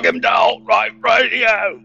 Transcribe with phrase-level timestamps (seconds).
[0.00, 1.82] welcome to Alt Right Radio.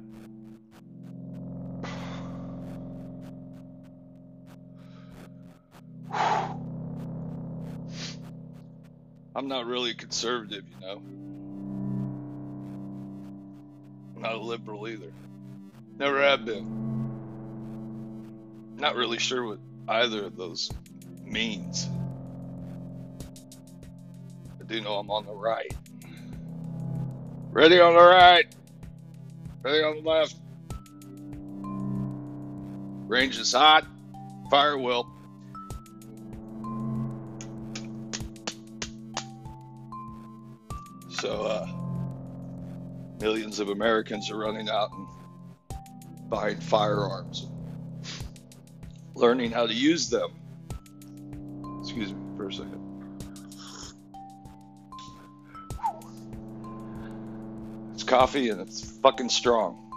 [9.36, 11.01] I'm not really conservative, you know.
[14.19, 15.12] Not a liberal either.
[15.97, 17.09] Never have been.
[18.76, 20.70] Not really sure what either of those
[21.26, 21.90] means.
[24.62, 25.73] I do know I'm on the right.
[27.53, 28.45] Ready on the right.
[29.62, 30.35] Ready on the left.
[33.07, 33.85] Range is hot.
[34.49, 35.07] Fire will.
[41.12, 41.67] So, uh,
[43.20, 45.07] millions of Americans are running out and
[46.31, 47.45] buying firearms,
[49.13, 50.31] learning how to use them.
[51.84, 52.93] Excuse me for a second.
[58.04, 59.90] It's coffee and it's fucking strong.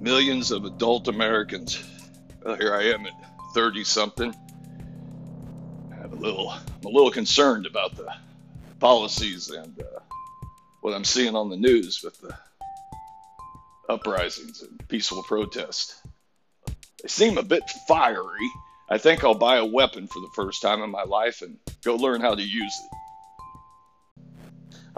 [0.00, 1.80] Millions of adult Americans.
[2.44, 3.12] Well, here I am at
[3.54, 4.34] 30 something.
[5.92, 8.12] I have a little, I'm a little concerned about the
[8.80, 10.00] policies and uh,
[10.80, 12.36] what I'm seeing on the news with the
[13.88, 16.02] uprisings and peaceful protest.
[17.00, 18.50] They seem a bit fiery.
[18.88, 21.94] I think I'll buy a weapon for the first time in my life and go
[21.94, 22.96] learn how to use it.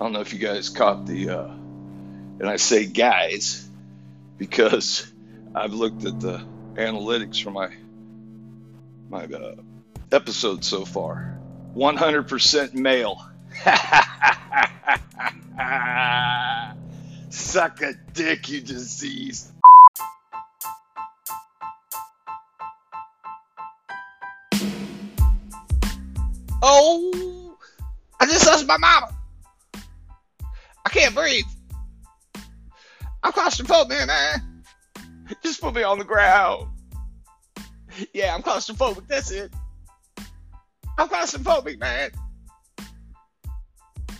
[0.02, 3.68] I don't know if you guys caught the, uh, and I say guys
[4.36, 5.06] because
[5.54, 6.44] I've looked at the
[6.74, 7.68] analytics for my
[9.08, 9.54] my uh,
[10.10, 11.38] episode so far.
[11.76, 13.24] 100% male.
[17.30, 19.52] Suck a dick, you disease.
[26.60, 27.56] Oh,
[28.18, 29.11] I just lost my mama.
[31.02, 31.44] Can't breathe.
[33.24, 34.62] I'm claustrophobic, man.
[35.42, 36.68] Just put me on the ground.
[38.14, 39.08] Yeah, I'm claustrophobic.
[39.08, 39.52] That's it.
[40.96, 42.12] I'm claustrophobic, man.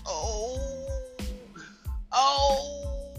[0.04, 0.58] Oh,
[2.10, 3.14] oh.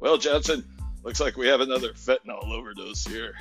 [0.00, 0.64] Well, Johnson,
[1.04, 3.36] looks like we have another fentanyl overdose here.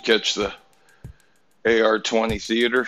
[0.00, 0.52] You catch the
[1.64, 2.86] AR 20 theater?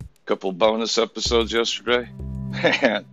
[0.00, 2.08] A couple bonus episodes yesterday?
[2.50, 3.04] Man,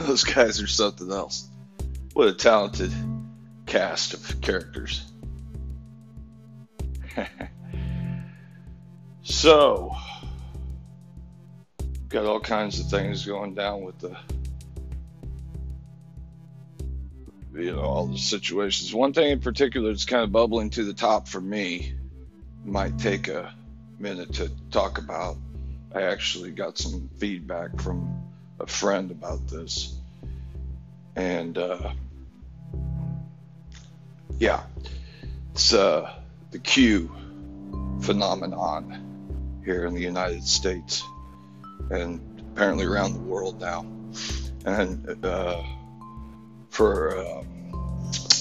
[0.00, 1.48] those guys are something else.
[2.12, 2.92] What a talented
[3.66, 5.04] cast of characters.
[9.22, 9.94] so,
[12.08, 14.16] got all kinds of things going down with the
[17.54, 18.94] you know all the situations.
[18.94, 21.94] One thing in particular that's kind of bubbling to the top for me
[22.64, 23.52] might take a
[23.98, 25.36] minute to talk about.
[25.94, 28.24] I actually got some feedback from
[28.60, 29.94] a friend about this.
[31.16, 31.92] And uh,
[34.38, 34.62] yeah
[35.52, 36.10] it's uh,
[36.50, 37.14] the q
[38.00, 41.04] phenomenon here in the united states
[41.90, 42.20] and
[42.52, 43.84] apparently around the world now.
[44.64, 45.62] And uh,
[46.80, 47.46] for um,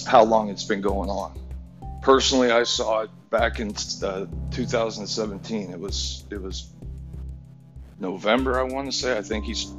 [0.07, 1.37] how long it's been going on.
[2.01, 5.71] Personally, I saw it back in uh, 2017.
[5.71, 6.71] It was it was
[7.99, 9.17] November, I want to say.
[9.17, 9.69] I think he's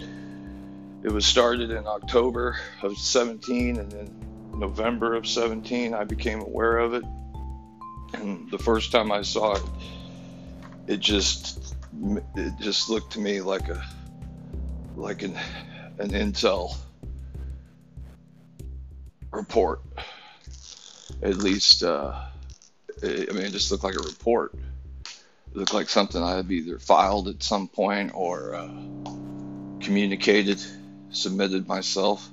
[1.03, 4.15] it was started in October of 17, and then
[4.55, 7.05] November of 17, I became aware of it.
[8.13, 9.63] And the first time I saw it,
[10.87, 11.75] it just
[12.37, 13.83] it just looked to me like a
[14.97, 15.35] like an
[15.99, 16.77] an intel
[19.33, 19.81] report.
[21.23, 22.15] At least uh,
[23.03, 24.55] it, i mean it just looked like a report.
[25.05, 28.71] It looked like something i had either filed at some point or uh,
[29.81, 30.61] communicated
[31.11, 32.31] submitted myself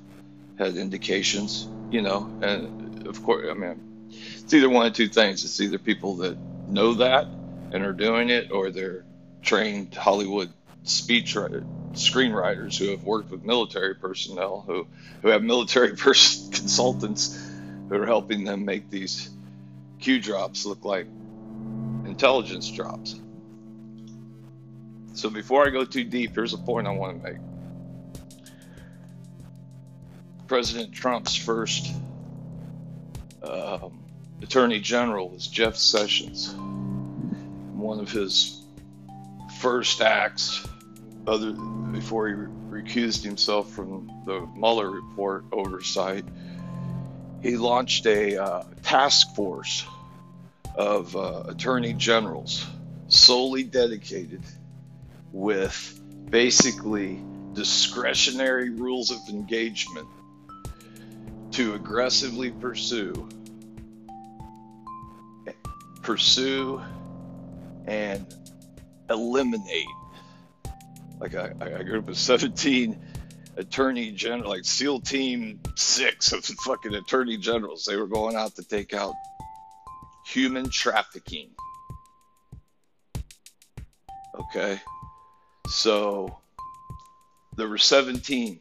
[0.56, 5.44] had indications you know and of course i mean it's either one of two things.
[5.44, 6.36] It's either people that
[6.66, 7.28] know that
[7.72, 9.04] and are doing it or they're
[9.42, 10.50] trained Hollywood
[10.84, 11.36] speech
[11.92, 14.86] screenwriters who have worked with military personnel, who,
[15.22, 17.38] who have military pers- consultants
[17.88, 19.30] who are helping them make these
[20.00, 21.06] Q drops look like
[22.04, 23.20] intelligence drops.
[25.14, 27.38] So before I go too deep, here's a point I want to make.
[30.46, 31.92] President Trump's first
[33.42, 33.98] um,
[34.42, 36.54] Attorney General was Jeff Sessions.
[37.74, 38.62] One of his
[39.60, 40.66] first acts
[41.28, 41.52] other
[41.92, 46.24] before he recused himself from the Mueller report oversight,
[47.42, 49.84] he launched a uh, task force
[50.74, 52.66] of uh, attorney generals
[53.08, 54.42] solely dedicated
[55.32, 57.20] with basically
[57.52, 60.06] discretionary rules of engagement
[61.52, 63.28] to aggressively pursue
[66.02, 66.80] pursue
[67.86, 68.26] and
[69.10, 69.86] eliminate
[71.20, 72.98] like a, a group of 17
[73.56, 77.84] attorney general like seal team six of the fucking attorney generals.
[77.84, 79.14] They were going out to take out
[80.26, 81.50] human trafficking.
[84.38, 84.80] Okay?
[85.68, 86.38] So
[87.56, 88.60] there were 17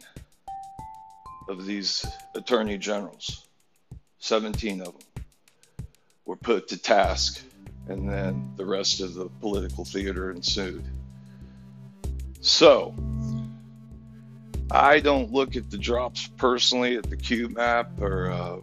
[1.47, 2.05] of these
[2.35, 3.45] attorney generals.
[4.19, 5.25] 17 of them
[6.25, 7.41] were put to task,
[7.87, 10.83] and then the rest of the political theater ensued.
[12.47, 12.95] So,
[14.71, 18.57] I don't look at the drops personally at the Q map or uh,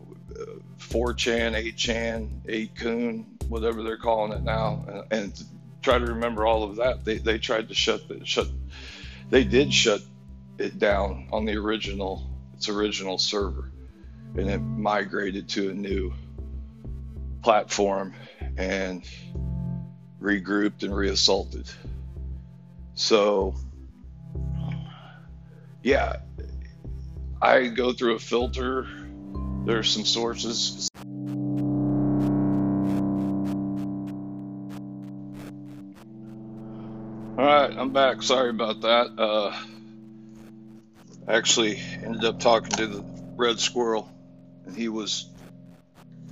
[0.78, 5.44] 4chan, 8chan, 8kun, whatever they're calling it now, and, and
[5.82, 7.04] try to remember all of that.
[7.04, 8.48] They, they tried to shut the shut.
[9.28, 10.00] They did shut
[10.56, 13.70] it down on the original its original server,
[14.34, 16.14] and it migrated to a new
[17.42, 18.14] platform
[18.56, 19.06] and
[20.22, 21.70] regrouped and reassaulted.
[22.94, 23.54] So,
[25.84, 26.16] yeah,
[27.42, 28.86] I go through a filter.
[29.66, 30.88] There's some sources.
[37.36, 38.22] All right, I'm back.
[38.22, 39.10] Sorry about that.
[39.18, 39.54] Uh,
[41.28, 43.04] actually ended up talking to the
[43.36, 44.10] red squirrel,
[44.64, 45.26] and he was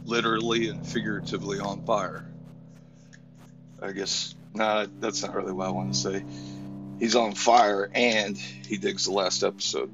[0.07, 2.25] literally and figuratively on fire.
[3.83, 6.25] I guess, nah, that's not really what I want to say.
[6.99, 9.91] He's on fire and he digs the last episode.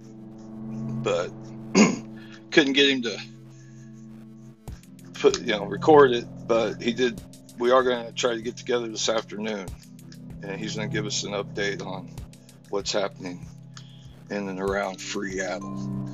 [1.03, 1.31] But
[2.50, 3.19] couldn't get him to
[5.15, 7.21] put, you know, record it, but he did.
[7.59, 9.67] We are going to try to get together this afternoon
[10.43, 12.11] and he's going to give us an update on
[12.71, 13.47] what's happening
[14.31, 16.09] in and around Freeattle.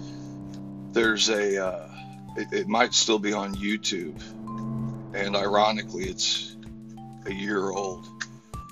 [0.92, 1.88] There's a, uh,
[2.36, 4.20] it, it might still be on YouTube.
[5.14, 6.56] And ironically, it's
[7.26, 8.06] a year old.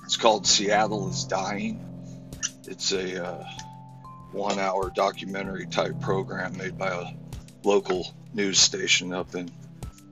[0.03, 1.92] It's called Seattle is Dying.
[2.67, 3.47] It's a uh,
[4.31, 7.07] one hour documentary type program made by a
[7.63, 9.49] local news station up in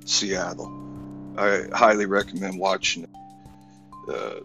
[0.06, 0.72] Seattle.
[1.38, 3.10] I highly recommend watching it.
[4.10, 4.40] Uh,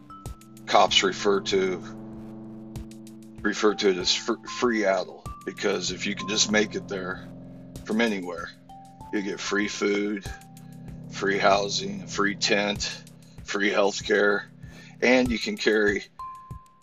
[0.66, 1.82] cops refer to
[3.40, 7.26] refer to it as free Freeattle because if you can just make it there
[7.84, 8.50] from anywhere,
[9.12, 10.24] you get free food,
[11.10, 13.02] free housing, free tent,
[13.44, 14.50] free health care,
[15.00, 16.04] and you can carry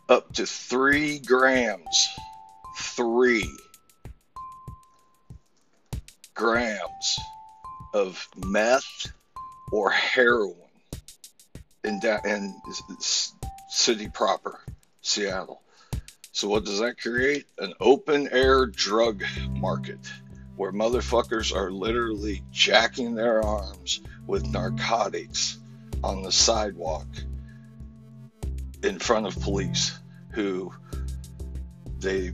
[0.10, 2.08] up to three grams,
[2.78, 3.50] three
[6.34, 7.20] grams
[7.94, 9.12] of meth
[9.72, 10.56] or heroin
[11.84, 12.54] in, da- in
[13.70, 14.60] city proper,
[15.02, 15.62] Seattle.
[16.32, 17.46] So, what does that create?
[17.60, 20.00] An open air drug market
[20.56, 25.60] where motherfuckers are literally jacking their arms with narcotics
[26.04, 27.08] on the sidewalk
[28.84, 29.98] in front of police
[30.32, 30.74] who
[32.00, 32.34] they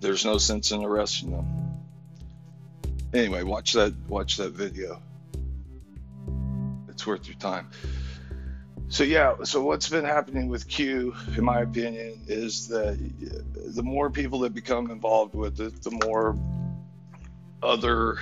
[0.00, 1.46] there's no sense in arresting them.
[3.12, 5.00] Anyway, watch that watch that video.
[6.88, 7.70] It's worth your time.
[8.88, 12.98] So yeah, so what's been happening with Q, in my opinion, is that
[13.54, 16.36] the more people that become involved with it, the more
[17.62, 18.18] other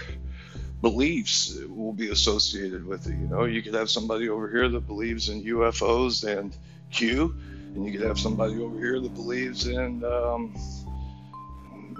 [0.80, 3.10] beliefs will be associated with it.
[3.10, 6.56] You know, you could have somebody over here that believes in UFOs and
[6.92, 7.34] Q,
[7.74, 10.54] and you could have somebody over here that believes in um,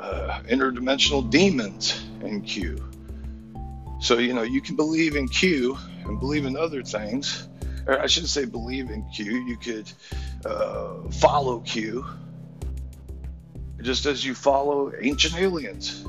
[0.00, 2.82] uh, interdimensional demons and Q.
[4.00, 7.48] So, you know, you can believe in Q and believe in other things,
[7.86, 9.90] or I shouldn't say believe in Q, you could
[10.44, 12.04] uh, follow Q
[13.80, 16.02] just as you follow ancient aliens.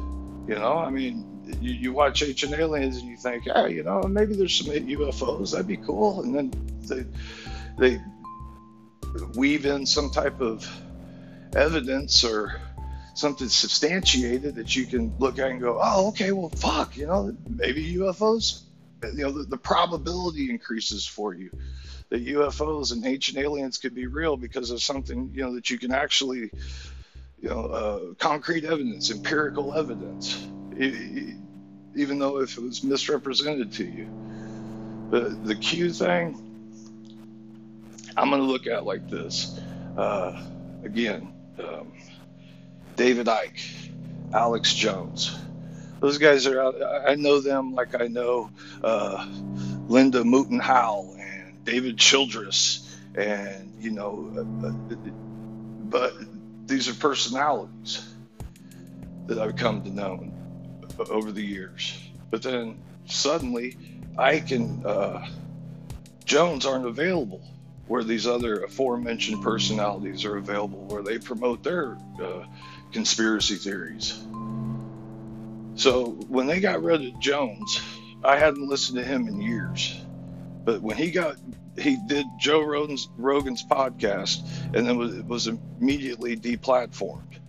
[0.47, 4.01] You know, I mean, you, you watch Ancient Aliens and you think, yeah, you know,
[4.03, 5.51] maybe there's some UFOs.
[5.51, 6.21] That'd be cool.
[6.21, 7.05] And then they
[7.77, 8.01] they
[9.36, 10.67] weave in some type of
[11.55, 12.62] evidence or
[13.15, 17.36] something substantiated that you can look at and go, oh, okay, well, fuck, you know,
[17.48, 18.63] maybe UFOs.
[19.03, 21.51] You know, the, the probability increases for you
[22.10, 25.77] that UFOs and ancient aliens could be real because of something, you know, that you
[25.77, 26.51] can actually
[27.43, 34.08] you know, uh, concrete evidence, empirical evidence, even though if it was misrepresented to you.
[35.12, 36.42] The, the Q thing,
[38.15, 39.60] I'm going to look at like this.
[39.98, 40.43] Uh,
[40.84, 41.91] again, um,
[42.96, 43.91] David Icke,
[44.34, 45.38] Alex Jones.
[46.00, 46.75] Those guys are out.
[47.08, 48.51] I know them like I know
[48.84, 49.25] uh,
[49.88, 54.72] Linda Moulton Howe and David Childress, and you know, uh, uh,
[55.86, 56.13] but
[56.67, 58.08] these are personalities
[59.27, 60.29] that I've come to know
[61.10, 61.98] over the years.
[62.29, 63.77] But then suddenly,
[64.17, 65.25] Icke and uh,
[66.25, 67.41] Jones aren't available
[67.87, 72.45] where these other aforementioned personalities are available, where they promote their uh,
[72.91, 74.23] conspiracy theories.
[75.75, 77.81] So when they got rid of Jones,
[78.23, 79.99] I hadn't listened to him in years.
[80.63, 81.35] But when he got,
[81.77, 87.39] he did Joe Rogan's, Rogan's podcast, and then was, was immediately deplatformed.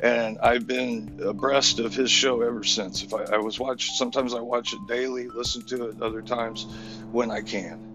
[0.00, 3.02] And I've been abreast of his show ever since.
[3.02, 6.66] If I, I was watch, sometimes I watch it daily, listen to it other times
[7.10, 7.87] when I can.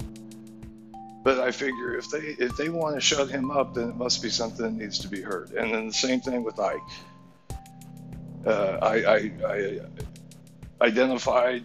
[1.24, 4.22] But I figure if they if they want to shut him up, then it must
[4.22, 5.52] be something that needs to be heard.
[5.52, 6.82] And then the same thing with Icke.
[8.46, 9.80] Uh, I, I, I,
[10.82, 11.64] identified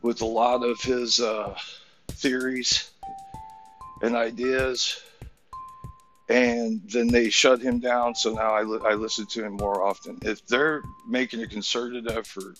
[0.00, 1.54] with a lot of his uh,
[2.08, 2.90] theories
[4.00, 4.98] and ideas,
[6.30, 8.14] and then they shut him down.
[8.14, 10.18] So now I, li- I listen to him more often.
[10.22, 12.58] If they're making a concerted effort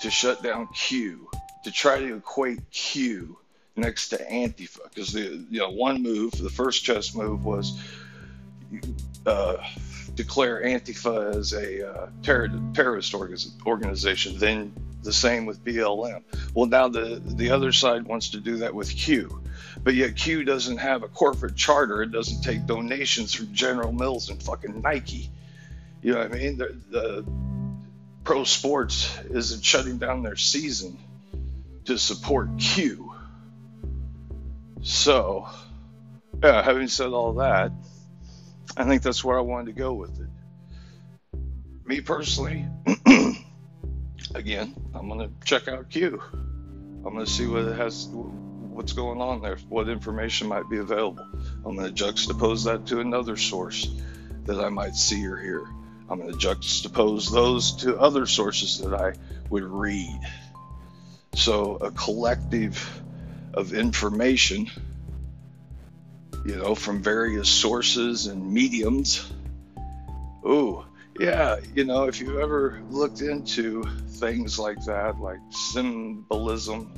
[0.00, 1.30] to shut down Q,
[1.62, 3.38] to try to equate Q
[3.76, 7.80] next to Antifa because the you know one move, the first chess move was
[9.26, 9.56] uh,
[10.14, 13.14] declare Antifa as a uh, terror, terrorist
[13.66, 14.38] organization.
[14.38, 16.22] Then the same with BLM.
[16.54, 19.42] Well, now the the other side wants to do that with Q,
[19.84, 22.02] but yet Q doesn't have a corporate charter.
[22.02, 25.30] It doesn't take donations from General Mills and fucking Nike.
[26.02, 26.58] You know what I mean?
[26.58, 27.26] The, the
[28.24, 30.98] pro sports isn't shutting down their season
[31.84, 33.05] to support Q
[34.86, 35.48] so,
[36.44, 37.72] yeah, having said all that,
[38.76, 40.28] I think that's where I wanted to go with it.
[41.84, 42.64] Me personally,
[44.36, 46.22] again, I'm going to check out Q.
[46.32, 50.78] I'm going to see what it has, what's going on there, what information might be
[50.78, 51.26] available.
[51.64, 53.92] I'm to juxtapose that to another source
[54.44, 55.66] that I might see or hear.
[56.08, 59.14] I'm going to juxtapose those to other sources that I
[59.50, 60.20] would read.
[61.34, 63.02] So, a collective
[63.56, 64.70] of information,
[66.44, 69.32] you know, from various sources and mediums.
[70.46, 70.84] Ooh,
[71.18, 76.92] yeah, you know, if you ever looked into things like that, like symbolism,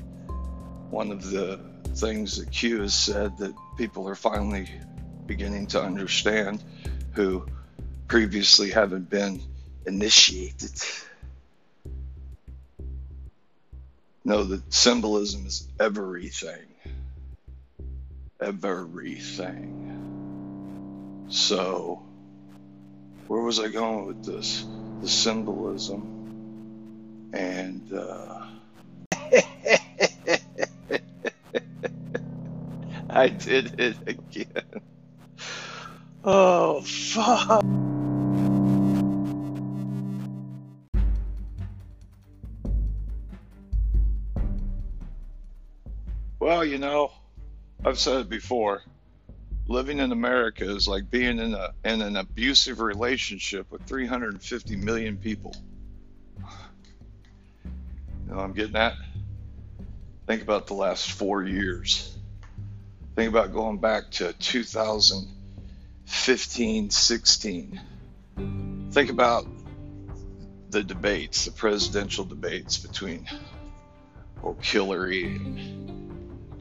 [0.90, 1.60] one of the
[1.94, 4.68] things that Q has said that people are finally
[5.26, 6.62] beginning to understand
[7.12, 7.46] who
[8.08, 9.40] previously haven't been
[9.86, 10.72] initiated.
[14.24, 16.66] Know that symbolism is everything.
[18.40, 20.06] Everything.
[21.28, 22.02] So,
[23.26, 24.64] where was I going with this?
[25.02, 26.24] The symbolism.
[27.32, 28.46] And, uh,
[33.10, 34.46] I did it again.
[36.24, 37.77] Oh, fuck.
[46.68, 47.12] You know,
[47.84, 48.82] I've said it before.
[49.66, 55.18] Living in America is like being in a in an abusive relationship with 350 million
[55.18, 55.54] people.
[58.26, 58.94] You know, I'm getting at.
[60.26, 62.14] Think about the last four years.
[63.16, 67.80] Think about going back to 2015, 16.
[68.90, 69.46] Think about
[70.70, 73.26] the debates, the presidential debates between
[74.60, 75.97] Hillary and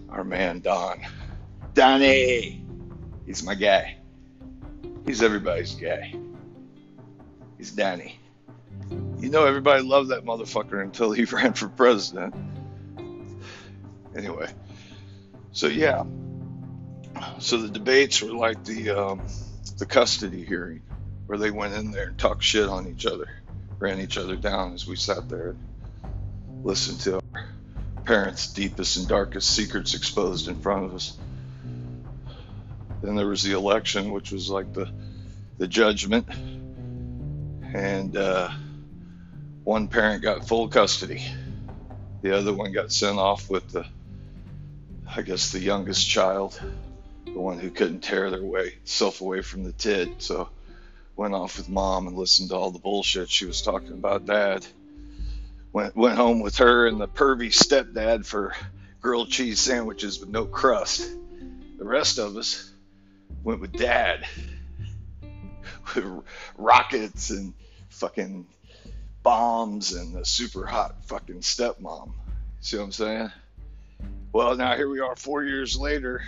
[0.09, 1.01] our man Don.
[1.73, 2.63] Donnie!
[3.25, 3.97] He's my guy.
[5.05, 6.13] He's everybody's guy.
[7.57, 8.19] He's Donnie.
[9.19, 12.35] You know, everybody loved that motherfucker until he ran for president.
[14.15, 14.49] Anyway,
[15.51, 16.03] so yeah.
[17.39, 19.21] So the debates were like the um,
[19.77, 20.81] the custody hearing,
[21.25, 23.27] where they went in there and talked shit on each other,
[23.79, 27.21] ran each other down as we sat there and listened to
[28.07, 31.17] parents' deepest and darkest secrets exposed in front of us.
[33.01, 34.89] Then there was the election, which was like the
[35.57, 36.29] the judgment,
[37.73, 38.49] and uh,
[39.65, 41.21] one parent got full custody.
[42.21, 43.85] The other one got sent off with the,
[45.15, 46.59] I guess, the youngest child,
[47.25, 50.21] the one who couldn't tear their way self away from the tid.
[50.21, 50.49] So
[51.17, 54.65] went off with mom and listened to all the bullshit she was talking about dad
[55.77, 58.55] went went home with her and the pervy stepdad for
[58.99, 61.07] grilled cheese sandwiches with no crust.
[61.77, 62.71] The rest of us
[63.43, 64.25] went with dad,
[65.93, 66.23] with
[66.57, 67.53] rockets and
[67.89, 68.47] fucking
[69.21, 72.11] bombs and a super hot fucking stepmom.
[72.59, 73.31] See what I'm saying?
[74.33, 76.23] Well, now here we are four years later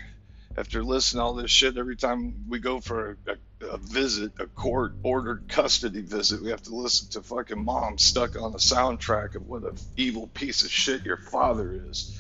[0.58, 1.76] after listening all this shit.
[1.76, 3.36] Every time we go for a, a,
[3.70, 8.42] a visit, a court ordered custody visit, we have to listen to fucking mom stuck
[8.42, 12.20] on the soundtrack of what an evil piece of shit your father is.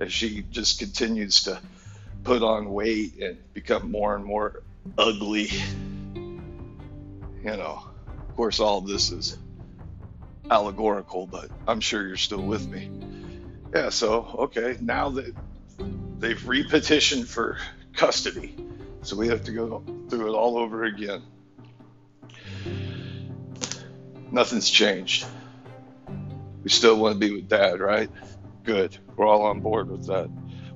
[0.00, 1.60] As she just continues to
[2.24, 4.62] put on weight and become more and more
[4.96, 5.48] ugly.
[6.14, 9.36] You know, of course, all of this is
[10.50, 12.90] allegorical, but I'm sure you're still with me.
[13.74, 15.34] Yeah, so, okay, now that
[16.18, 17.58] they've repetitioned for
[17.94, 18.56] custody,
[19.02, 21.22] so we have to go through it all over again.
[24.30, 25.26] Nothing's changed.
[26.62, 28.10] We still want to be with dad, right?
[28.64, 28.96] Good.
[29.16, 30.30] We're all on board with that.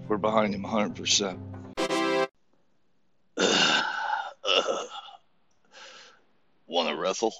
[0.09, 1.39] We're behind him 100%.
[6.67, 7.33] Want to wrestle?